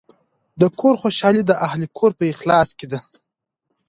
[0.59, 2.99] د کور خوشحالي د اهلِ کور په اخلاص کې ده.